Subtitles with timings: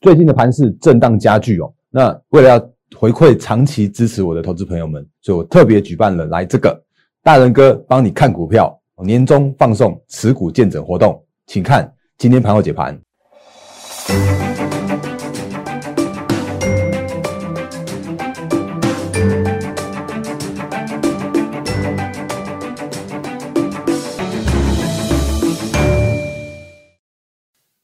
[0.00, 1.72] 最近的盘势震荡加剧哦。
[1.90, 6.82] 那为了要回馈长期支持我的投资朋友们，所以我特别举办了来这个
[7.22, 8.74] 大人哥帮你看股票
[9.04, 12.98] 年终放送持股见证活动，请看今天盘后解盘。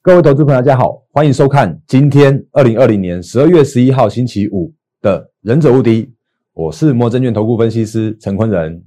[0.06, 4.72] 各位投资朋友，大家好，欢迎收看今天二零二零年十二月十一号星期五
[5.02, 6.08] 的忍者无敌。
[6.54, 8.80] 我是摩证券投顾分析师陈坤仁。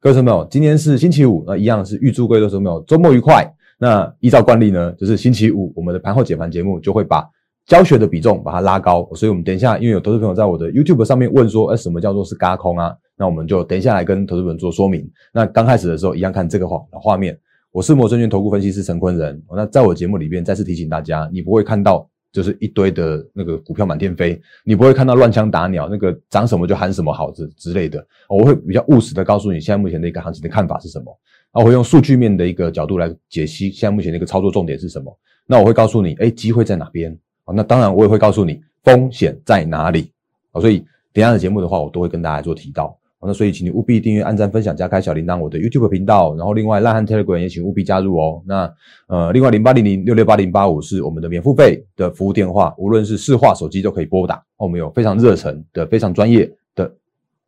[0.00, 3.46] 各位朋友，今天是星期五，那一样是预祝各位投资朋友周末愉快。
[3.78, 7.22] 那依照惯例呢，就是星期五我们的盘后解盘节目就会把
[7.66, 9.06] 教学的比重把它拉高。
[9.14, 12.96] 所以我们等一下，因为有投资朋友在我的 YouTube 上面问说，哎，什么叫做是嘎空啊？
[13.18, 15.06] 那我们就等一下来跟投资朋友做说明。
[15.34, 17.38] 那刚开始的时候，一样看这个画画面。
[17.72, 19.42] 我是摩证券投顾分析师陈坤仁。
[19.56, 28.06] 那在我节目里边再次提醒大家，你不会看到就是一堆的那个股票满天飞，你不会看到乱枪打鸟，那个涨什么就喊什么好之之类的。
[28.28, 31.18] 我会比较务实的告诉你，现在目前的一个行情的看法是什么。
[31.50, 35.18] 那我会用数据面的一个角度来解析现在目前的一个操作重点是什么。
[35.46, 37.18] 那我会告诉你，哎，机会在哪边？
[37.54, 40.12] 那当然我也会告诉你风险在哪里。
[40.60, 42.94] 所以等下的节目的话，我都会跟大家做提到。
[43.24, 46.34] 那所以，请你务必订阅、按赞、分享、加开小铃铛，我的 YouTube 频道。
[46.34, 48.42] 然后，另外烂汉 Telegram 也请务必加入哦。
[48.44, 48.74] 那
[49.06, 54.42] 呃，另外零八零零六六八零八五是我们的免付费的服务电话，无论是市话手机都可以拨打。
[54.56, 56.92] 我们有非常热诚的、非常专业的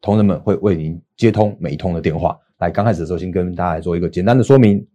[0.00, 2.38] 同仁们会为您接通每一通的电话。
[2.58, 4.86] 来，刚开始的时候，先跟大家做一个简单的说明。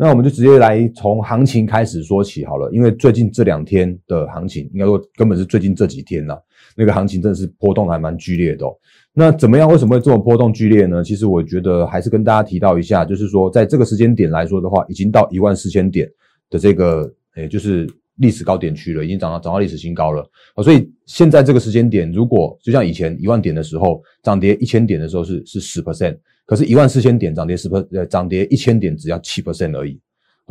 [0.00, 6.40] 那我们就直接来从行情开始说起好了，因为最近这两天的行情，应该说根本是最近这几天了，
[6.76, 8.64] 那个行情真的是波动还蛮剧烈的。
[9.12, 9.68] 那怎么样？
[9.68, 11.02] 为什么会这么波动剧烈呢？
[11.02, 16.08] 其实我觉得还是跟大家提到一下，就是说在这个时间点来说的话，已经到一万四千点
[16.48, 17.84] 的这个，诶，就是
[18.18, 20.22] 历史高点区了，已经涨到涨到历史新高了
[20.54, 20.62] 啊。
[20.62, 26.16] 所以现在这个时间点，如果就像以前一万点的时候，涨跌一千点的时候是是十 percent，
[26.48, 30.00] 可是一万四千点涨跌十不呃，涨跌一千点只要七 percent 而已。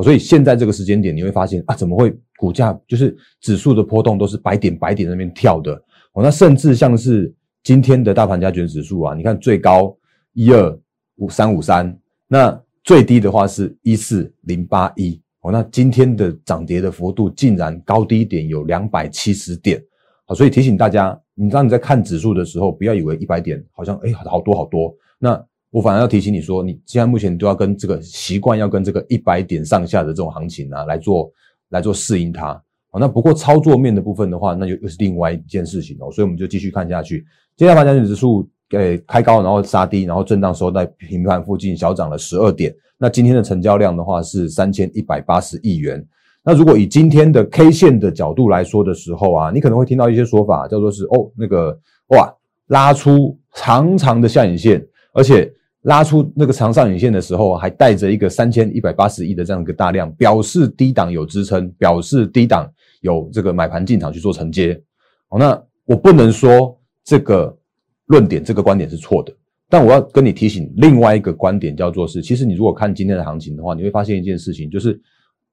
[0.01, 5.73] 所以现在这个时间点，你会发现啊，怎么会股价就是指数的波动都是百点百点那边跳的
[6.13, 6.23] 哦？
[6.23, 7.33] 那甚至像是。
[7.63, 9.93] 今天的大盘加权指数啊，你看最高
[10.31, 10.79] 一二
[11.17, 15.51] 五三五三，那最低的话是一四零八一哦。
[15.51, 19.83] 那今天的涨跌的幅度竟然高低点有两百七十点
[20.25, 20.33] 好！
[20.33, 24.95] 所以提醒大家，你当你在看指数的时候，不要以为一百点好像哎好多好多。
[25.19, 31.29] 那我反而要提醒你说，你现在目前都要跟这个习惯，要跟这个一百点上下的这种行情啊来做
[31.69, 32.53] 来做适应它。
[32.89, 36.09] 好，那不过操作面的部分的话，那就又是另外一件事情哦。
[36.11, 37.25] 所以我们就继续看下去。
[37.57, 42.73] 今天盘加权指数诶开高，然后杀低，然后震荡收在平盘附近，小涨了十二点。
[42.97, 46.03] 那今天的成交量的话是三千一百八十亿元。
[46.43, 51.77] 那如果以今天的 K 线的角度来说的时候啊，你可能会听到一些说法，叫做是哦那个
[52.11, 52.33] 哇
[52.67, 54.81] 拉出长长的下影线，
[55.17, 55.51] 而且
[55.81, 64.79] 拉出那个长上影线的时候，还带着一个三千一百八十亿的这样一个大量，表示低档有支撑，表示低档有这个买盘进场去做承接。
[65.27, 66.75] 好，那我不能说。
[67.09, 67.57] 这个
[68.07, 69.33] 论点，这个观点是错的，
[69.69, 74.99] 但我要跟你提醒另外一个观点，叫做是，其实你如果看今天的行情的话，你会发现一件事情，就是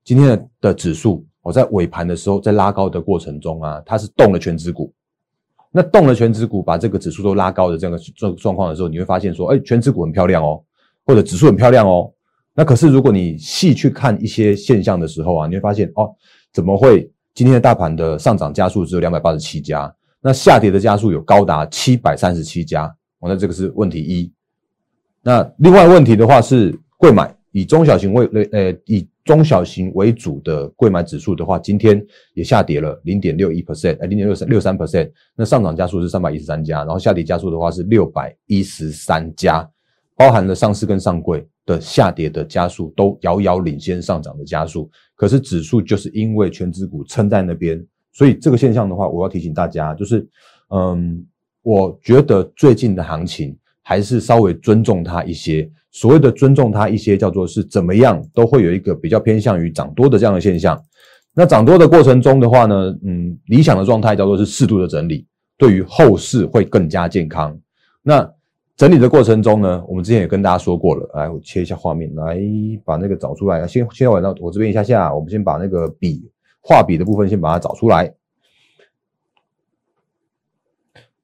[0.02, 4.92] 今天的的指数，我在尾盘的时候，在拉高的过程中啊，它是动了全指股，
[5.76, 10.62] 那动了全指股，把这个指数都拉高的这样的状状况的时候，你会发现说，哎，全指股很漂亮哦，
[11.04, 12.08] 或者指数很漂亮哦，
[12.54, 16.14] 那可是如果你细去看一些现象的时候啊，你会发现哦，
[16.52, 19.92] 怎么会今天的大盘的上涨加速只有两百八十七家？
[20.20, 22.86] 那下跌的加速有高达七百三十七家，
[23.18, 24.32] 哦，那这个是问题一。
[25.22, 32.04] 那另外问题的话是，贵买以中小型为呃以中小型为主的贵买指数的话，今天
[32.34, 35.10] 也下跌了零点六一 percent，呃零点六三六三 percent。
[35.34, 39.68] 那上涨家数是三百一十三家，然后下跌家数的话是六百一十三家，
[40.14, 44.90] 包含了上市跟上柜的下跌的家数都遥遥领先上涨的家数。
[45.16, 47.82] 可是指数就是因为全指股撑在那边。
[48.12, 50.24] 所以这个现象的话，我要提醒大家，就是，
[50.68, 51.26] 嗯，
[51.62, 55.70] 我觉得最近的行情还是稍微尊重它一些。
[55.92, 60.76] 所谓的尊重它一些，叫做是怎么样都会有一个比较偏向于涨多的这样的现象。
[61.32, 65.24] 那涨多的过程中的话呢，嗯，理想的状态叫做是适度的整理，
[65.56, 67.56] 对于后市会更加健康。
[68.02, 68.28] 那
[68.76, 72.40] 整理的过程中呢，我们之前也跟大家说过了，来，我切一下画面，来
[72.84, 73.64] 把那个找出来。
[73.66, 76.28] 先先往到我这边一下下，我们先把那个笔。
[76.66, 78.10] 画笔的部分先把它找出来。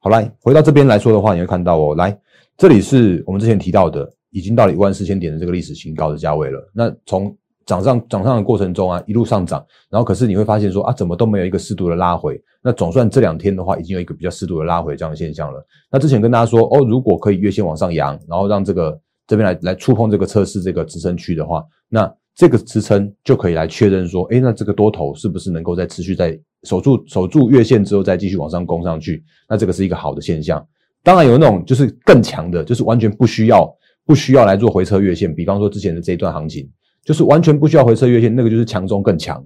[0.00, 2.16] 好，来回到这边来说的话，你会看到哦，来
[2.60, 6.70] 这里是我们之前提到的，已经到了一万四千点的这个历史新高的价位了。
[6.74, 7.34] 那从
[7.64, 12.38] 涨上涨上的过程中啊，一路上涨，然后可是你会发现说啊，怎么都没有一个适度的拉回。
[12.62, 15.66] 那总算这两天的话，已经有一个比较适度的拉回这样的现象了。
[15.90, 29.24] 那之前跟大家说哦，如果可以月线往上扬，然后让这个这边来来触碰这个测试这个支撑区的话，那这个支撑就可以来确认说，哎，那这个多头是不是能够再持续在守住守住月线之后再继续往上攻上去？
[29.48, 30.62] 那这个是一个好的现象。
[31.02, 33.70] 当然有那种就是更强的，就是完全不需要
[34.04, 36.70] 不需要来做回撤月线，比方说之前的这一段行情。
[37.02, 39.42] 就是完全不需要回撤月线，那个就是强中更强。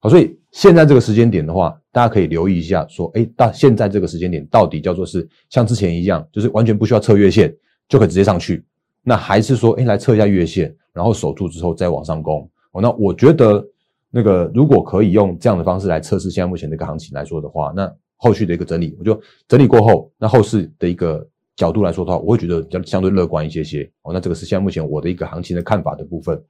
[0.00, 7.54] 好，所以现在这个时间点的话，大家可以留意一下，说，哎，到现在这个时间点到底叫做是像之前一样，就是完全不需要测月线
[7.88, 8.64] 就可以直接上去，
[9.04, 12.50] 那还是说，哎，来测一下月线，然后守住之后再往上攻。
[12.72, 13.64] 哦，那我觉得
[14.10, 17.90] 那个如果可以用这样的方式来测试现在目前这个行情来说的话，那
[18.22, 23.82] 后续的一个整理，我就整理过后，那后市的一个角度来说的话，我会觉得比较相对乐观一些些。
[24.02, 26.40] 哦，那这个是现在目前我的一个行情的看法的部分。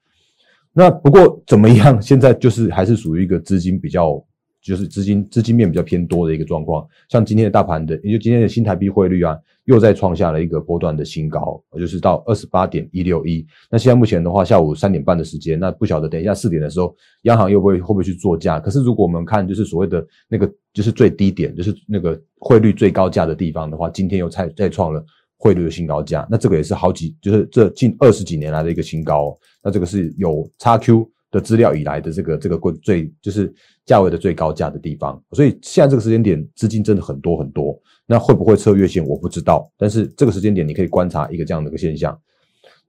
[0.74, 2.00] 那不过怎么样？
[2.02, 4.22] 现在就是还是属于一个资金比较，
[4.62, 6.86] 就是资金资金面比较偏多的一个状况。
[7.08, 13.44] 像今天的大盘的，也就今天的新台币汇率啊，又在创下了一个波段的新高，就是到二十八点一六一。
[13.70, 18.60] 那现在目前的话，下午三点半的时间，那不晓得等一下四点的时候，央行又会会不会去做价？
[18.60, 25.04] 可是如果我们看就是所谓的那个就是最低点，就是那个汇率最高价的地方的话，今天又再再创了。
[25.44, 29.36] 汇率的新高价，那这个也是好几，就是这近二十几年来的一个新高。
[29.60, 33.52] 那这个是有叉 Q 的资料以来的这个这个贵最就是
[33.84, 35.20] 价位的最高价的地方。
[35.32, 37.76] 所以现在这个时间点资金真的很多很多。
[38.06, 42.16] 那会不会测月线我不知道，但是这个时间点你可以观察一个这样的一个现象。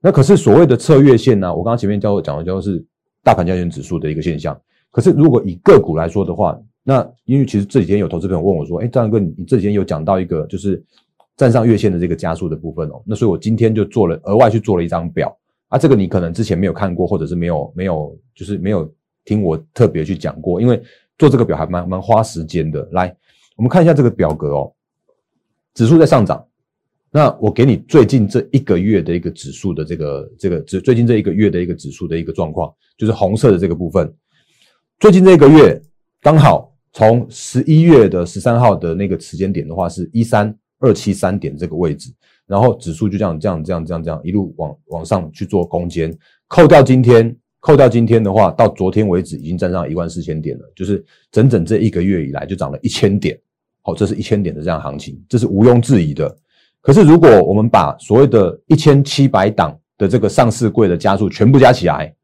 [0.00, 1.48] 那可是所谓的测月线呢？
[1.48, 2.84] 我刚刚前面教我讲的叫做是
[3.22, 4.56] 大盘交易指数的一个现象。
[4.90, 10.80] 可是如果以个股来说的话，那因为其实这几天有投资朋友问我说：“哎，张哥，你这几天有讲到一个就是。”
[11.36, 15.36] 站上月线的这个加速的部分哦，那所以我今天就做了额外去做了一张表
[15.74, 18.88] 啊，这个你可能之前没有看过，或者是没有没有就是没有
[19.24, 20.80] 听我特别去讲过，因为
[21.18, 22.88] 做这个表还蛮蛮花时间的。
[22.92, 23.12] 来，
[23.56, 24.72] 我们看一下这个表格哦，
[25.74, 26.46] 指数在上涨，
[27.10, 34.14] 那我给你最近这一个月的一个指数的这个这个指最近这一个月的一个指数的一个状况，就是红色的这个部分，
[35.00, 35.82] 最近这一个月
[36.20, 40.56] 刚好从十一月的十三号的那个时间点的话是一三。
[40.80, 42.12] 二七三点这个位置，
[42.46, 46.14] 然后指数就这样这样这样这样这样一路往往上去做攻坚，
[46.46, 53.38] 扣掉今天，扣掉今天的话，到昨天为止已经站上一万四千点了，就是整整这一个月以来就涨了一千点，
[53.80, 56.36] 好，这是一千点的这样行情，这是毋庸置疑的。
[56.82, 62.14] 可是如果我们把所谓的一千七百档的这个上市柜的加速全部加起来，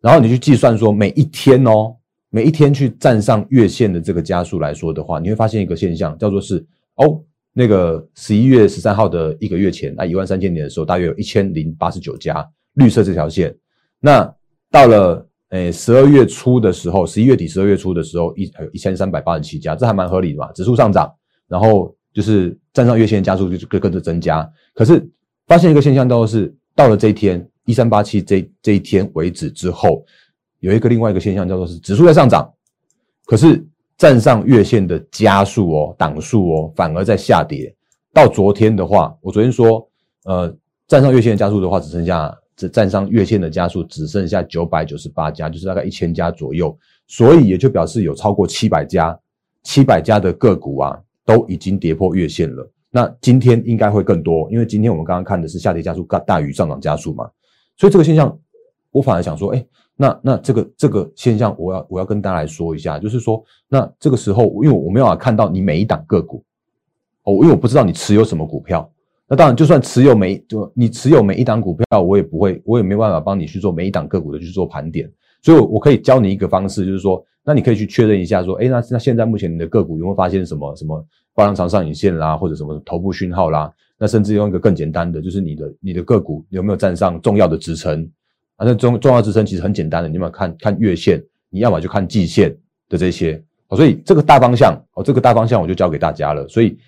[0.00, 1.94] 然后你去计算说每一天哦，
[2.30, 6.66] 每一天去站上月线的这个加速来说的话，你会发现一个现象，叫做是
[6.96, 7.22] 哦。
[7.58, 13.56] 那个十一月十三号的一个月前，那一万三千点的时候，大约有一千零八十九家绿色这条线。
[13.98, 14.30] 那
[14.70, 20.52] 到了诶十二月初的时候，十一月底、十二月初的时候，一有一千三百八十七家，这还蛮合理的嘛。
[20.52, 21.10] 指数上涨，
[21.48, 24.46] 然后就是站上月线加速就跟跟着增加。
[24.74, 25.02] 可是
[25.46, 30.04] 发现一个现象，就是到了这一天一三八七这这一天为止之后，
[30.60, 32.52] 有一个另外一个现象叫做是指数在上涨，
[33.24, 33.66] 可是。
[33.98, 37.74] 站上月线的加速哦，档数哦，反而在下跌。
[38.12, 39.88] 到昨天的话，我昨天说，
[40.24, 40.54] 呃，
[40.86, 46.76] 站上月线的加速的话，只剩下只站上月线的加速只剩下九百九十八家，就是大概一千家左右。
[47.06, 49.18] 所以也就表示有超过七百家，
[49.62, 52.70] 七百家的个股啊，都已经跌破月线了。
[52.90, 57.30] 那今天应该会更多，因为今天我们刚刚看的是下跌加速大大于上涨加速嘛。
[57.76, 58.38] 所以这个现象，
[58.90, 59.66] 我反而想说，哎。
[59.96, 66.44] 那那这个这个现象，我要我要跟大家来说一下，就是说，那这个时候，因为我没有办法看到你每一档个股，
[67.24, 68.88] 哦，因为我不知道你持有什么股票。
[69.26, 75.10] 那当然，就算持有每就你持有每一档股票，我也不会，我也没办法帮你去做每一档个股的去做盘点。
[75.42, 83.72] 所以，我可以教你一个方式，就是说，那你可以去确认一下，说，哎，那那现在目前你的个股有没有发现什么什么爆量长上影线啦，或者什么头部讯号啦？
[83.98, 88.08] 那甚至用一个更简单的，就是你的你的个股有没有站上重要的支撑？
[88.56, 92.56] 啊，那重重要支撑其实很简单的，你们看看月线，你要么就看季线
[92.88, 96.48] 的这些，所以这个大方向哦，这个大方向我就教给大家了。
[96.48, 96.78] 所以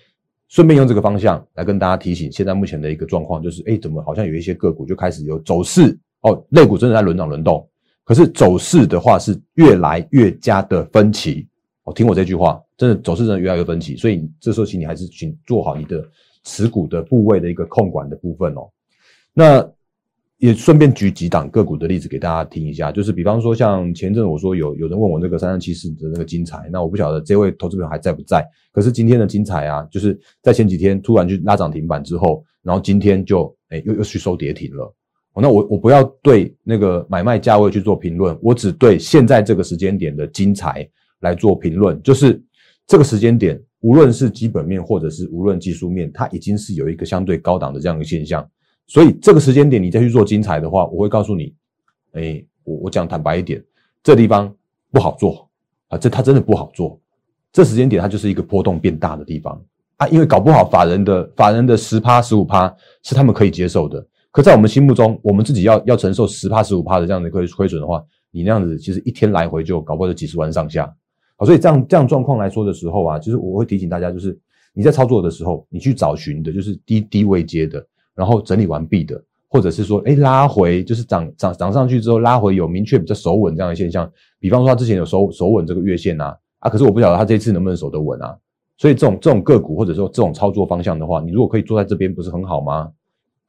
[0.47, 7.69] 顺便用这个方向来跟大家提醒，现在目前的一个状况就是，哎，怎么好像有一些个股就开始有走势哦，类股真的在轮涨轮动，
[8.03, 11.47] 可是走势的话是越来越加的分歧。
[11.83, 16.03] 哦，听我这句话，真的走势真的越来越分歧，所以这时候请你还是请做好你的
[16.45, 18.67] 持股的部位的一个控管的部分哦。
[19.35, 19.71] 那。
[20.39, 28.45] 也顺便举几档个股的例子给大家听一下，就是比方说像前阵我说有有人问我那个三三七四的那个精彩，那我不晓得这位投资朋友还在不在。
[28.71, 34.95] 可是今天的精彩啊，就是在前几天突然去拉涨停板之后，然后今天就哎又又去收跌停了。
[35.41, 40.85] 那我我不要对那个买卖价位去做评论，我只对现在这个时间点的金财
[41.19, 42.41] 来做评论，就是
[42.87, 48.49] 这个时间点，无论是基本面或者是无论技术面，它已经是有一个相对高档的这样的现象。
[48.89, 51.53] 所以这个时间点你再去做精彩的话，我会告诉你，
[52.13, 53.63] 哎，我我讲坦白一点，
[54.01, 54.51] 这地方
[54.91, 55.47] 不好做
[55.89, 56.99] 啊，这它真的不好做。
[57.53, 59.63] 这时间点它就是一个波动变大的地方
[59.97, 64.03] 啊，因为搞不好法人的法人的十趴十五趴是他们可以接受的。
[64.31, 70.91] 可在我们心目中，我们自己要要承受十趴十五趴的这样的亏亏损的话，你那样子其实一天来回就搞不好几十万上下。
[71.35, 74.35] 好，所以这样这样状况来说的时候啊，就是我会提醒大家，就是
[74.73, 77.85] 你在操作的时候，你去找寻的就是低低位接的，
[78.19, 84.11] 然后整理完毕的，或者是说，哎，拉回就是涨涨涨上去之后拉回有明确比较守稳这样的现象。
[84.41, 88.37] 比方说他之前有守守稳这个月线啊，啊，可是我不晓得他这次能不能守得稳啊。
[88.77, 92.91] 所以这种这种个股或者说这种操作方向的话，你如果可以坐在这边，不是很好吗？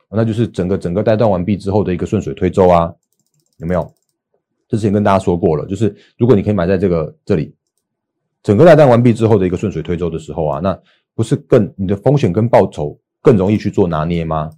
[0.08, 2.94] 那就是整个整个带断完毕之后的一个顺水推舟啊，
[3.58, 3.92] 有没有？
[4.68, 7.52] 之前跟大家说过了，就是如果你可以买在这个这里，
[8.42, 10.78] 整个带断完毕之后的一个顺水推舟的时候啊，那
[11.14, 14.50] 不是更你的风险跟报酬更容易去做拿捏吗？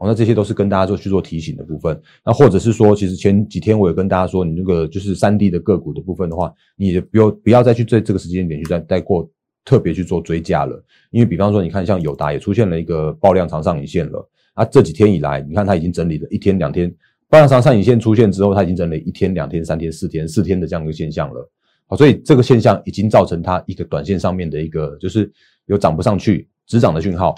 [0.00, 2.00] 哦，那这些都是跟大家做去做提醒的部分。
[2.24, 9.30] 那或者是说，其实前几天我也跟大家说，你那个就是三 D 的个股的部分的话，你不要不要再去这这个时间点去再再过
[9.64, 14.26] 特别去做追加了，因为比方说你看像友达也出现了一个爆量长上影线了。
[14.54, 16.92] 啊，这几天以来，你看它已经整理了一天两天，
[17.28, 21.48] 爆量长上影线出现之后，它已经整理一天两天三天四天四天的这样一个现象了。
[21.86, 25.30] 好，所以这个现象已经造成它一个短线上面的一个就是
[25.66, 27.34] 有涨不上去止涨的讯号。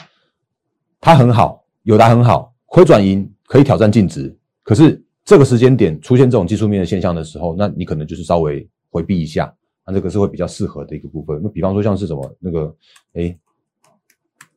[1.01, 4.35] 它很好，有达很好，亏转盈可以挑战净值。
[4.63, 9.55] 可是这个时间点出现这种技术面的现象的时候，那你可能就是稍微回避一下，
[9.87, 11.39] 那这个是会比较适合的一个部分。
[11.43, 12.75] 那比方说像是什么那个，
[13.13, 13.39] 哎，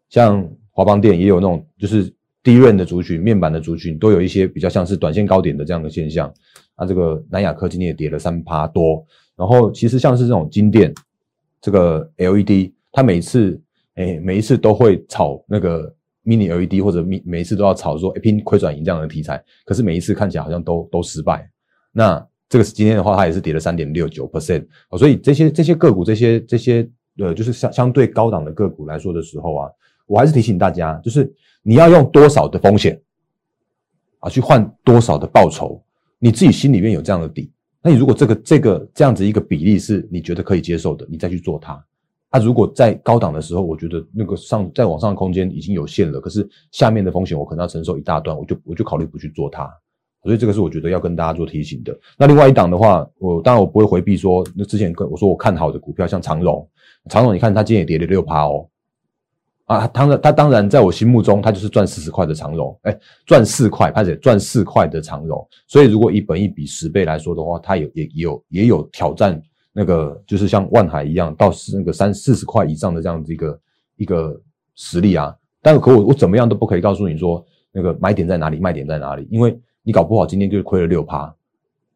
[0.07, 2.09] 像华邦电也有那种就是。
[2.45, 6.31] 低润的族群、面板的族群都有一些比较像是短线高点的这样的现象。
[6.77, 9.03] 那这个南亚科今天也跌了三趴多。
[9.35, 10.93] 然后其实像是这种金电，
[11.59, 13.59] 这个 LED，它每次
[13.95, 15.91] 哎每一次都会炒那个
[16.25, 21.49] mini LED 或者每每一次都要炒说拼亏转盈这样的题材，可是每一次看起来好像都都失败。
[21.91, 24.65] 那这个是今天的话，它也是跌了三点六九 percent。
[24.97, 29.69] 所以这些这些个股，这些这些呃，就是相相对高档的个股来说的时候啊，
[30.07, 31.33] 我还是提醒大家，就是。
[31.67, 33.01] 你要用多少的风险
[34.19, 35.81] 啊，去换多少的报酬？
[36.19, 37.51] 你自己心里面有这样的底。
[37.81, 41.83] 那你如果这个这个这样子一个比例是你觉得可以接受的，你再去做它。
[42.35, 49.71] 啊，如果在高档的时候，我觉得那个上再往上的空间已经有限了，可是下面的风险我可能要承受一大段，我就我就考虑不去做它。
[50.21, 51.97] 所以这个是我觉得要跟大家做提醒的。
[52.17, 56.67] 那另外一档的话，我当然我不会回避说，那之前跟我说我看好的股票，像长荣，
[57.09, 58.67] 长荣你看它今天也跌了六趴哦。
[59.65, 65.47] 啊，当然，它当然在我心目中，它就是赚四十块的长荣，哎，赚四块，而且赚四块的长荣。
[65.67, 69.41] 所以，如果以本一比十倍来说的话，它有也有也有挑战
[69.77, 73.59] 那个，就是像万海一样，到那个三四十块以上的这样子一个
[73.97, 74.41] 一个
[74.75, 75.35] 实力啊。
[75.61, 81.35] 但可我我怎么样都不可以告诉你说那个买点在哪里，卖点在哪里，因为你搞不好今天就亏了六趴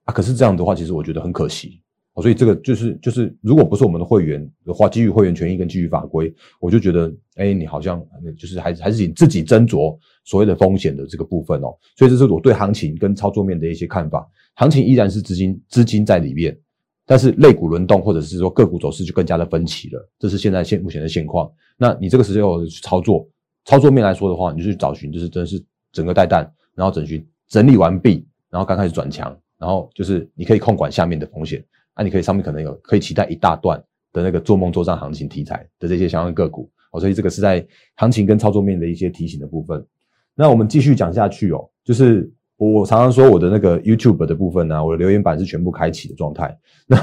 [0.03, 0.13] 啊。
[0.13, 1.81] 可是这样的话，其实我觉得很可惜。
[2.21, 8.05] 所以这个就是就是，如果不是我们的会员的话，基于会员权益跟基于法规，我就觉得，哎，你好像
[8.37, 11.73] 就是还还是你自己斟酌所谓的风险的这个部分哦。
[11.95, 14.29] 所以这是我对行情跟操作面的一些看法。
[14.55, 16.59] 行情依然是资金资金在里面，
[17.09, 20.09] 但是类股轮动或者是说个股走势就更加的分歧了。
[20.19, 21.51] 这是现在现目前的现况。
[21.75, 23.27] 那你这个时候去操作，
[23.65, 25.59] 操作面来说的话，你就去找寻，就是真的是
[25.91, 31.65] 整个带弹，然后整寻整理完毕，然后刚开始转强，然后就是你可以控管下面的风险。
[31.95, 39.83] 那你可以上面可能有可以期待一大段的那个做梦做账行情题材的这些相关个股哦，所以这个是在行情跟操作面的一些提醒的部分。
[40.35, 46.55] 那我们继续讲下去哦，就是我常常说我的那个 YouTube 的部分呢，我的留言板是全部开启的状态。
[46.85, 46.97] 那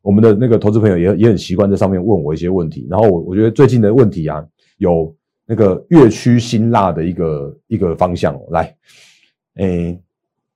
[0.00, 4.42] 我们的那个投资朋友也也很习惯在上面问我一些问题，然后我我觉得最近的问题啊，
[4.78, 5.14] 有
[5.46, 8.74] 那个越趋辛辣的一个一个方向哦，来，
[9.56, 10.00] 诶，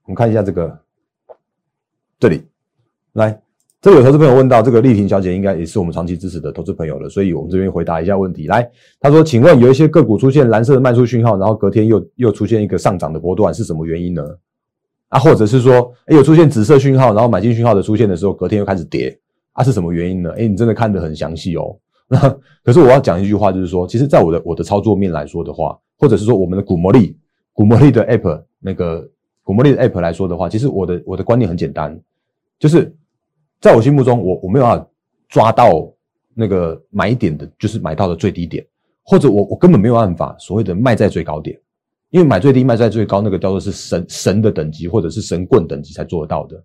[0.05, 0.79] 我们看一下这个
[2.19, 2.43] 这里
[3.13, 3.41] 来。
[3.81, 8.49] 这有投资朋友问到，这个丽婷小姐应该也是我们长期支持的投资朋友了，所以我们这边回答一下问题。
[8.49, 8.69] 来，
[8.99, 14.37] 他说，请问有一些个股出现蓝色的卖出讯号，然后隔天又又出现一个上涨的波段，是什么原因呢？
[15.11, 19.17] 啊，或者是说，哎，有出现紫色讯号，然后买进讯号的出现的时候，隔天又开始跌，
[19.53, 20.33] 啊，是什么原因呢？
[20.37, 21.79] 哎，你真的看得很详细哦。
[22.11, 22.19] 那
[22.65, 27.17] 可是我要讲一句话，就是说，其实在我的我的操作面来说的话，或者是说我们的股魔力
[27.53, 29.09] 股魔力的 app 那个
[29.45, 31.97] 股魔力的 app 来说的话，其实我的我的观念很简单，
[32.59, 32.93] 就是。
[33.61, 34.89] 在我心目中，我我没有办法
[35.29, 35.93] 抓到
[36.35, 38.65] 那个买点的，就是买到的最低点，
[39.03, 41.59] 或者我我根本没有办法所谓的卖在最高点。
[42.11, 46.65] 因为买最低卖在最高，那个叫做是神神的等级或者是神棍等级才做得到的。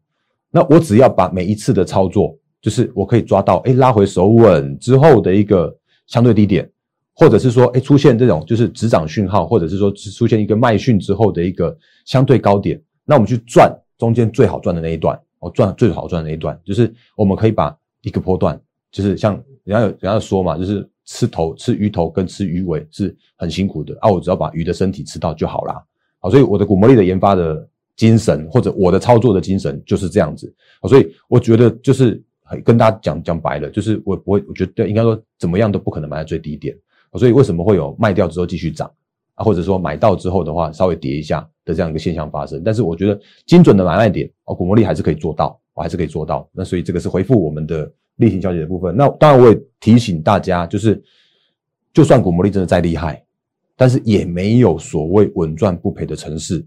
[0.49, 5.75] 那我只要把每一次的操作，就是我可以抓到，哎，拉回手稳之后的一个
[6.07, 6.71] 相对低点，
[7.13, 18.59] 或者是说，哎，出现这种就是止涨讯号，或者是说出现一个卖讯之后的一个相对高点，那我们去赚中间最好赚的那一段，哦，赚最好赚的那一段，就是我们可以把一个波段，
[18.91, 19.33] 就是像
[19.63, 20.89] 人家有人家说嘛，就是。
[21.05, 24.09] 吃头吃鱼头跟吃鱼尾是很辛苦的啊！
[24.09, 25.83] 我只要把鱼的身体吃到就好啦。
[26.17, 30.55] 好，所以我的古魔力的研发的精神，或者我的操作的精神就是这样子。
[30.79, 32.23] 好，所以我觉得就是
[32.63, 36.73] 跟大家讲讲白了，就是我不会，我觉得应该说怎么样都不可能买在最低点。
[37.15, 38.89] 所以为什么会有卖掉之后继续涨
[39.35, 42.61] 啊，或者说买到之后的话稍微跌一下的这样一个现象发生？
[42.63, 46.49] 但是我觉得精准的买卖点哦，古魔力还是可以做到，我还是可以做到。
[46.51, 47.91] 那所以这个是回复我们的。
[48.17, 51.03] 例行消息的部分，那当然我也提醒大家，就是
[51.91, 53.25] 就算股魔力真的再厉害，
[53.75, 56.63] 但是也没有所谓稳赚不赔的城市。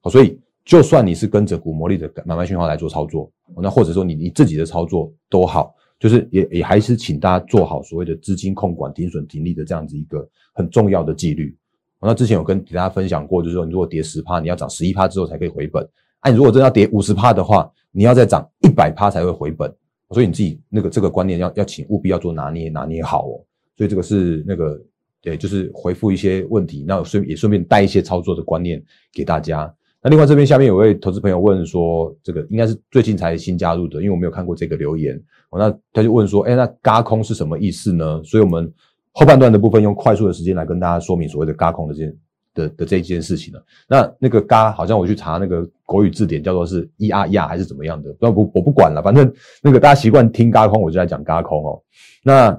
[0.00, 3.30] 好，所以就算你是跟着股魔力的买卖讯号来做操作，
[3.62, 11.56] 那或者说你你自己的操作都好，就是也也还是请大家做好所谓的资金控管、停损停利的这样子一个很重要的纪律。
[12.00, 15.84] 我那之前有跟大家分享过，就是说你如果跌十趴，你要涨十一趴之后才可以回本；
[16.20, 19.74] 哎，你如果真要跌五十趴的话，你要再涨一百趴才会回本。
[20.10, 23.44] 所以你自己那个这个观念要要请务必要做拿捏拿捏好哦。
[23.76, 24.80] 所以这个是那个
[25.20, 29.72] 对，就是回复一些问题，那顺也顺便带一些操作的观念给大家。
[30.00, 35.20] 那另外这边下面有位投资朋友问说，这个应该是最近才新加入的，因为我没有看过这个留言。
[35.50, 38.22] 哦，那他就问说，哎，那嘎空是什么意思呢？
[38.22, 38.72] 所以我们
[39.18, 42.16] 后半段的部分用快速的时间来跟大家说明所谓的嘎空的这件。
[42.54, 48.12] 的的这一件事情了，那那个“嘎”好像我去查那个国语字典，叫做是“咿啊呀”还是怎么样的？
[48.14, 49.32] 不不，我不管了，反正
[49.62, 51.80] 那个大家习惯听“嘎空”，我就来讲“嘎空”哦。
[52.24, 52.50] 那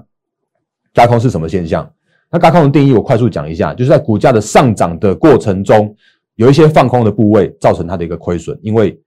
[0.94, 1.92] “嘎空”是什么现象？
[2.30, 5.94] 那“嘎空”的定义我快速讲一下，就是在股价的上涨的过程中，
[6.36, 8.98] 有一些放空的部位造成它的一个亏损，因为。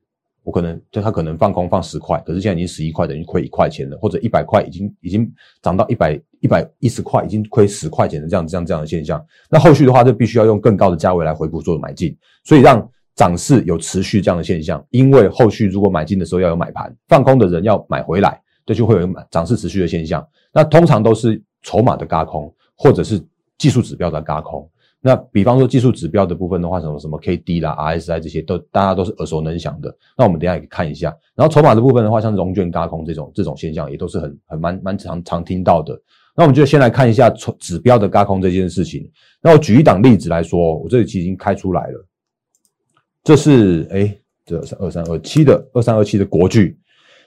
[0.46, 9.26] 我可能就他可能放空放十块，可是现在已经十一块，等于亏一块钱了，或者一百块已经已经涨到一百一百一十块，已经亏十块钱的这样这样这样的现象。
[9.50, 14.86] 那后续的话就必须要用更高的价位来回补做买进，所以让涨势有持续这样的现象。
[14.90, 20.28] 因为后续如果买进的时候要有买盘，放空的人要买回来，这就会有涨势持续的现象。
[20.52, 23.26] 那通常都是筹码的嘎空，或者是
[23.58, 24.70] 技术指标的嘎空。
[25.06, 29.94] 那比方说技术指标的部分的话，什么什么 K D 啦、R S I 这些都大家都是耳熟能详的。
[30.18, 31.14] 那我们等下也看一下。
[31.36, 35.98] 然后筹码的部分的话，像融券轧空这种这种现象，也都是很很蛮蛮常常听到的。
[36.36, 39.10] 那我们就先来看一下指指标的轧空这件事情。
[39.42, 42.08] 那我举一档例子来说，我这里其实已经开出来了。
[43.24, 46.78] 这是哎，这是二三二七的二三二七的国巨。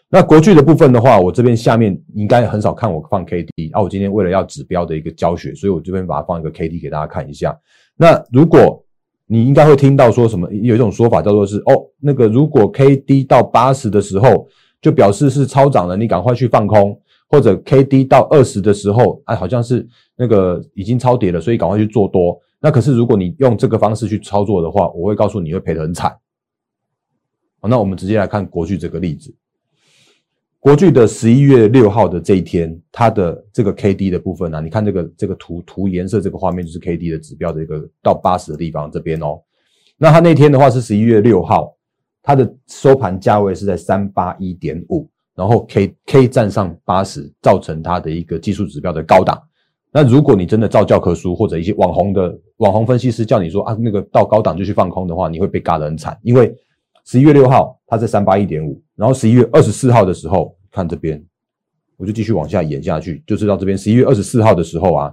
[0.08, 3.82] 那国巨的部分的话，我这边下面应该很少看我放 K D 啊。
[3.82, 7.58] 我今天为了要指标的一个教学，所以我这边把它放一个 K D 给大家看一下。
[7.96, 8.84] 那如果
[9.26, 14.46] 你应该会听到说什么，有一种说法叫做是哦，那个如果 K D 到八十的时候，
[14.80, 16.92] 就表示是超涨了，你赶快去放空；
[17.28, 19.86] 或者 K D 到二十的时候，哎，好像是
[20.16, 22.40] 那个已经超跌了，所以赶快去做多。
[22.60, 26.10] 那可是如果你用这个方式去操作的话，我会告诉你会赔得很惨。
[27.60, 29.34] 好，那我们直接来看国巨这个例子。
[30.58, 39.40] 国巨的十一月六号的这一天，它的这个 K D 的部分呢，你看这个这个图图颜色这个画面就是 K D 的指标的一个到八十的地方这边哦。
[39.96, 41.76] 那它那天的话是十一月六号，
[42.20, 49.40] 它的收盘价位是在三八一点五，然后 K K 站上八十，造成它的一个技术指标的高档。
[49.92, 56.52] 那如果你真的照教科书或者一些网红的网红分析师叫你说啊那个到高档就去放空的话，你会被嘎得很惨，因为
[57.04, 60.56] 十一月六号它在三八一点五，然后十一月二十四号的时候。
[60.72, 61.24] 看这边，
[61.96, 65.10] 我就继续往下演下去，就是到这边十一月二十四号的时候啊，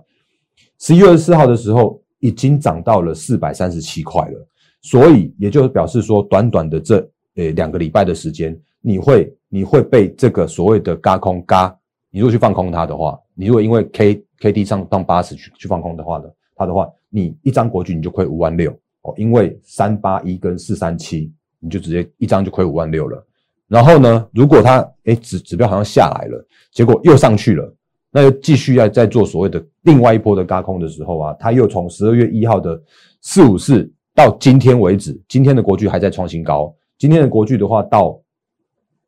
[0.77, 4.47] 十一月二十四号的时候已经涨到了四百三十七块了，
[4.81, 6.97] 所以也就是表示说，短短的这
[7.37, 11.73] 呃两个礼拜的时间，你会你会被这个所谓的嘎空嘎，
[12.11, 18.71] 你如果去放空它的话，你如果因为 K K D 上当八十去去放空的话呢它的话，你一张国剧你就亏五万六
[19.03, 23.25] 哦，因为三八一跟四三七，你就直接一张就亏五万六了。
[23.69, 24.27] 然后呢？
[24.33, 27.75] 如果它哎指指标好像下来了，结果又上去了，
[28.11, 32.79] 那就继续要再做所谓的另外一波的嘎空的时候啊，它又从十二月一号的
[33.21, 36.71] 四五四到今天为止，今天的国剧还在创新高。
[36.99, 38.19] 今天的国剧的话，到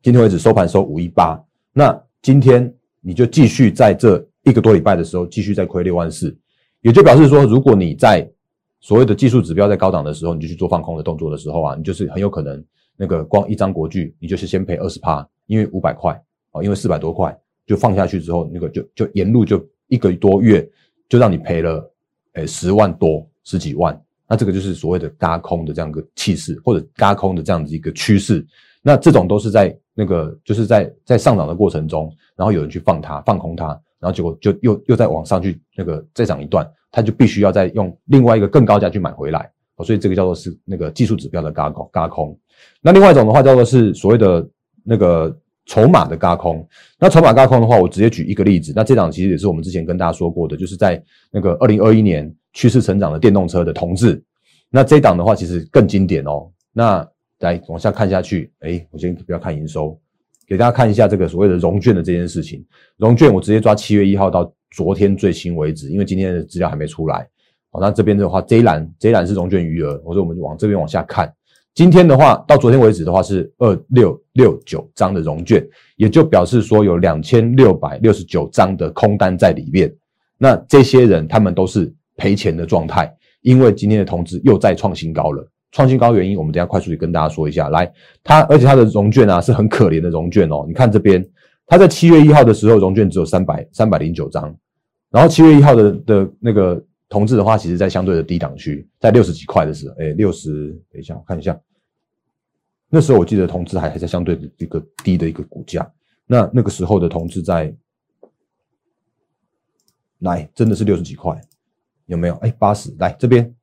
[0.06, 1.36] 今天为止收盘收五一八，
[1.72, 6.32] 那今天你就继续在这一个多礼拜的时候继续再亏六万四，
[6.82, 8.24] 也就表示说，如果你在
[8.78, 12.64] 所谓的技术指标在高档的时候，你就去做放空的动作的时候啊，你就是很有可能。
[12.96, 16.12] 那个光一张国剧，你就是先赔二十趴，因为五百块
[16.52, 20.64] 啊，因为四百多块就放下去之后，那个就就沿路就一个多月
[21.08, 21.92] 就让你赔了，
[22.34, 28.46] 诶十万多十几万那这个就是所谓的嘎空的这样一个气势，或者嘎空的这样子一个趋势。
[28.86, 33.66] 那这种都是在那个就是在在上涨的过程中，然后有人去放它放空它，
[33.98, 39.50] 然后结果就又又再往上去那个再涨一段，它就必须要再用另外一个更高价去买回来。
[39.84, 42.38] 所以这个叫做是那个技术指标的嘎空嘎空。
[42.80, 44.48] 那另外一种的话叫做是所谓的
[44.84, 46.64] 那个筹码的嘎空。
[46.96, 48.72] 那筹码嘎空的话，我直接举一个例子。
[48.76, 54.22] 那这档其实也是我们之前跟大家说过的，就是在那个二零二一年趋势成长的电动车的同志。
[54.70, 56.48] 那这档的话其实更经典哦。
[56.72, 57.06] 那
[57.40, 59.98] 来往下看下去，哎，我先不要看营收，
[60.46, 62.64] 给大家看一下这个所谓的融券的这件事情。
[62.96, 67.28] 融券我直接抓七月一号到昨天最新为止，因为今天的资料还没出来。
[67.70, 71.30] 好，那这边的话，这一栏这一栏是融券余额，或者我们往这边往下看，
[71.74, 75.62] 今天的话到昨天为止的话是二六六九张的融券，
[75.96, 79.94] 也就表示说有两千六百六十九张的空单在里面。
[80.38, 85.46] 那这些人他们都是赔钱的状态，因为今天的通知又再创新高了。
[85.76, 87.68] 创新高原因，我们等下快速去跟大家说一下。
[87.68, 87.92] 来，
[88.24, 90.64] 它而且它的融券啊是很可怜的融券哦。
[90.66, 91.22] 你看这边，
[91.66, 94.56] 它在七月一号的时候融券只有三百三百零九张，
[95.10, 96.82] 然后七月一号的的那个。
[97.08, 101.56] 同志的话，其实在相对的低档区，在六十几块的时候，哎，六十，等一下我看一下，
[102.90, 105.88] 那时候我记得同志还还在相对的一个低的一个股价，
[106.26, 107.72] 那那个时候的同志在，
[110.18, 111.40] 来真的是六十几块，
[112.06, 112.34] 有没有？
[112.38, 113.54] 哎，八十，来这边，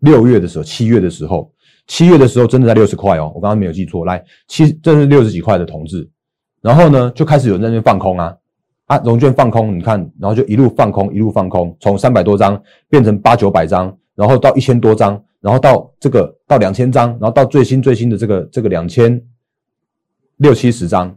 [0.00, 1.50] 六月的时候，七月的时候，
[1.86, 6.08] 七月的时候真的在六十块哦，我刚刚没有记错，来七，这是六十几块的同志，
[6.60, 8.36] 然后呢，就开始有人在那边放空啊。
[8.86, 12.58] 啊，融券放空，你看，然后就一路放空，一路放空，从三百多张
[12.88, 19.22] 变成八九百张，然后到一千多张，然后到这个到两千张，然后到最新最新的这个这个两千
[20.38, 21.14] 六七十张，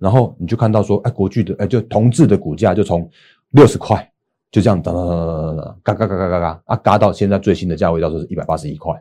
[0.00, 3.08] 然后你就看到说，哎，国巨的，哎，就同质的股价就从
[3.50, 4.10] 六十块
[4.54, 8.94] 就这样哒哒哒哒哒，嘎嘎嘎嘎嘎嘎啊，嘎到现在最新的价位，到时候是一百八十一块。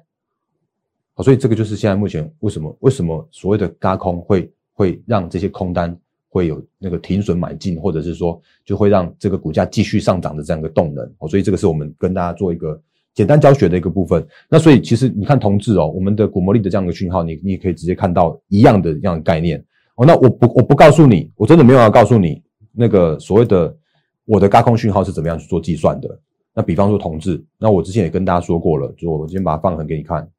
[1.14, 5.96] 好，所以这个就是现在目前为什么为什么所谓的嘎空会会让这些空单。
[6.30, 12.82] 会有那个停损买进，或者是说就会让这个股价继续上涨的这样一个动能哦，所以这个是我们跟大家做一个
[13.14, 14.26] 简单教学的一个部分。
[14.50, 19.64] 那所以其实你看同志哦，我们的股魔力的这样一个讯号，你你也可以直接看到一样的这样的概念
[19.94, 20.08] 哦。
[20.08, 23.78] 那我不我不告诉你，我真的没有要告诉你那个所谓的
[24.26, 26.20] 我的高空讯号是怎么样去做计算的。
[26.54, 30.30] 那比方说同志，那我之前也跟大家说过了，就我今天把它放横给你看，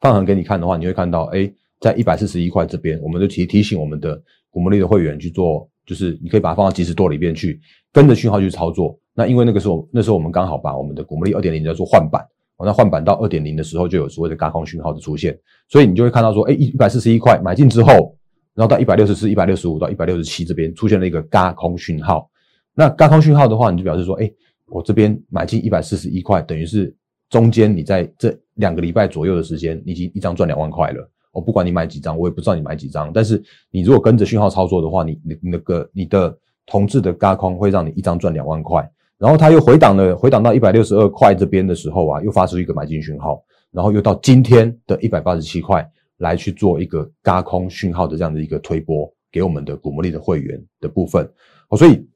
[0.00, 1.52] 放横给你看的话，你会看到哎。
[1.80, 7.60] 在一百四十一块这边，我们就提提醒我们的股魔力的会员去做，就是你可以把它放到即时多里边去，
[7.92, 8.98] 跟着讯号去操作。
[9.12, 12.22] 那因为那个时候，那时候我们刚好把我们的股魔力二点零在做换板，
[12.56, 15.38] 哦，那换板到二点零的时候，就有所谓的高空讯号的出现，
[15.68, 18.16] 所以你就会看到说，哎，一百四十一块买进之后，
[18.54, 22.30] 然后到一百六十四、一百六十五到一百六十七这边出现了一个嘎空讯号。
[22.74, 24.30] 那嘎空讯号的话，你就表示说，哎，
[24.66, 26.94] 我这边买进一百四十一块，等于是
[27.30, 31.10] 中间你在这两个礼拜左右的时间，你已经一张赚两万块了。
[31.32, 33.12] 我不管你买几张，我也不知道你买几张。
[33.12, 36.36] 但是你如果跟着讯号操作的话，你你那个你的
[36.66, 38.88] 同质的嘎空会让你一张赚两万块。
[39.18, 45.88] 然后它又回档了，回档到一百六十二块这边的时候啊，又发出一个买进讯号，然后又到今天的一百八十七块
[46.18, 51.24] 来去做一个嘎空讯号的这样的一个推波给我们的股魔力的会员的部分。
[51.68, 52.06] 哦，所以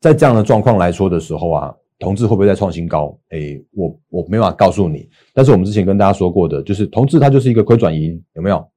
[0.00, 1.74] 在这样的状况来说的时候啊。
[1.98, 3.16] 同志会不会再创新高？
[3.28, 5.08] 哎，我我没办法告诉你。
[5.32, 8.68] 但是我们之前跟大家说过的，就是同志它就是一个亏转盈，有没有？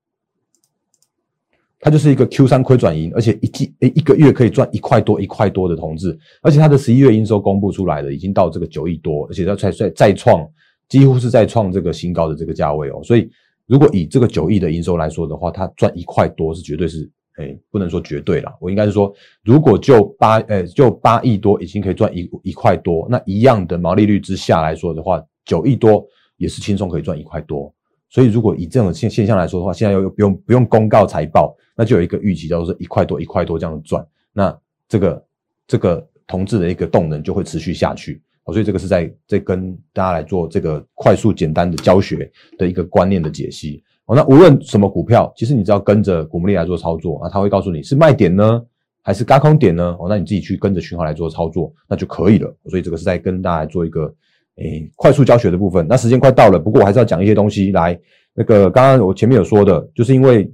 [1.80, 10.48] 它就是一个 Q 三亏转盈，而且一季诶一个月可以赚一块多一块多的同志，而且它的十一月营收公布出来的已经到这个九亿多，而且它再再再创
[10.88, 13.02] 几乎是在创这个新高的这个价位哦。
[13.04, 13.28] 所以
[13.67, 17.10] 如果以这个九亿的营收来说的话，它赚一块多是绝对是。
[17.38, 27.69] 哎，不能说绝对啦，我应该是说，如果就八，呃，就八亿多已经可以赚一一块多，那一样的毛利率之下来说的话，九亿多也是轻松可以赚一块多。
[28.10, 35.25] 所以如果以这种现现象来说的话，现在又不用不用公告财报，那就有一个预期叫做是一块多一块多这样赚，那这个
[35.67, 38.21] 这个同质的一个动能就会持续下去。
[38.45, 43.84] 哦所以这个是在在跟大家来做这个快速简单的教学的一个观念的解析。
[44.05, 48.63] 哦，那无论什么股票，其实你只要跟着股魔力来做操作啊，他会告诉你是卖点呢，
[49.01, 49.95] 还是高空点呢？
[49.99, 52.55] 哦，那你自己去跟着讯号来做操作，那就可以了。
[52.67, 54.13] 所以这个是在跟大家做一个
[54.58, 55.88] 诶快速教学的部分。
[55.89, 57.99] 那时间快到了，不过我还是要讲一些东西来。
[58.36, 60.47] 那个刚刚我前面有说的，就是因为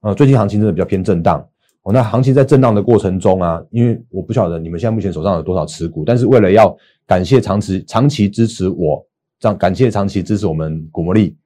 [0.00, 1.42] 呃最近行情真的比较偏震荡
[1.82, 1.92] 哦。
[1.92, 9.04] 那行情在震荡的过程中啊，因为我不晓得你们现在目前手上有多少持股，但是为了要感谢长期长期支持我，
[9.38, 11.36] 这样感谢长期支持我们股魔力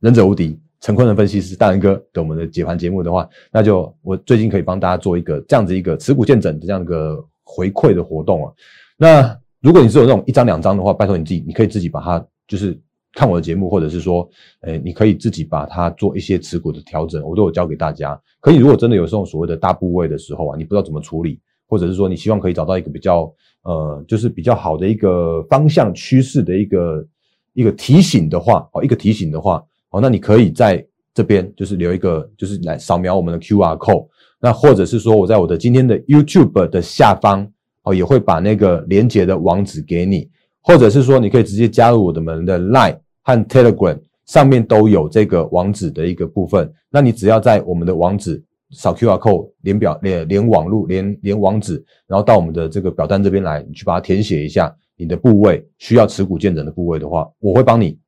[0.00, 0.58] 忍者无敌。
[0.82, 8.52] 陈坤的分析师大仁哥的我们的解盘节目的话，那就我最近可以帮大家做一个这样子一个持股见证的这样一个回馈的活动啊。
[8.96, 12.80] 那如果你只有那种一张两张的话，拜托你自己，你可以自己把它就是
[13.12, 14.28] 看我的节目，或者是说，
[14.60, 18.20] 呃，你可以自己把它做一些持股的调整，我都有教给大家。
[18.40, 27.06] 可以，如果真的有这种所谓的大部位的时候啊，你不知道怎么处理，或者是说你希望可以找到一个比较呃，就是比较好的一个方向趋势的一个
[27.54, 34.06] 一个提醒的话，哦，一个提醒的话，哦，那你可以在这边就是留一个，就是来扫描我们的 Q R code，
[34.40, 37.50] 那或者是说我在我的今天的 YouTube 的下方。
[37.82, 40.28] 哦，也会把那个连接的网址给你，
[40.62, 46.72] 或者是说你可以直接加入我的们的 Line 和 Telegram，上面都有这个网址的一个部分。
[46.90, 57.98] 那你只要在我们的网址扫 QR code 连表连连网路连连网址，然后到我们的这个表单这边来，你去把它填写一下你的部位需要持股见证的部位的话，我会帮你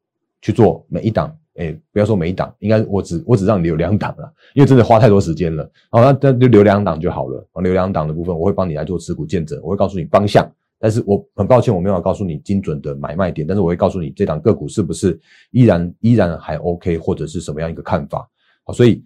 [0.41, 1.35] 去做每一档。
[1.57, 5.71] 哎，不要说每一档，应该我只我只让你留两档了，因为真的花太多时间了。
[5.91, 7.47] 好，那那就留两档就好了。
[7.57, 10.51] 留两档的部分，我会帮你来做持股见证，我会告诉你方向。
[10.83, 15.17] 但是我很抱歉，我没有告诉你精准的买卖点，但是我会告诉你这档个股是不是
[15.53, 18.29] 依然依然还 OK，或者是什么样一个看法。
[18.65, 19.05] 好，所以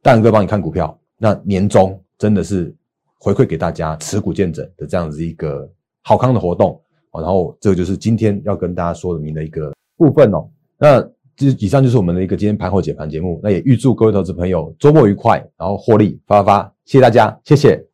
[0.00, 2.72] 大仁哥帮你看股票，那年终真的是
[3.18, 5.68] 回馈给大家持股见证的这样子一个
[6.02, 6.80] 好康的活动。
[7.12, 10.48] 然后这个就是今天要跟大家说明的一个部分哦。
[10.78, 11.10] 那。
[11.36, 17.93] 这以上就是我们的一个今天盘后解盘节目，那也预祝各位投资朋友周末愉快，然后获利发发发，谢谢大家，谢谢。